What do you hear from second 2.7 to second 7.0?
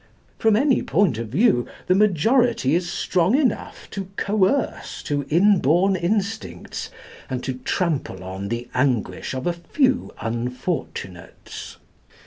is strong enough to coerce to inborn instincts